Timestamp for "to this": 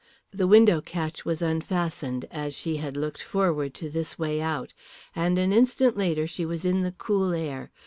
3.75-4.17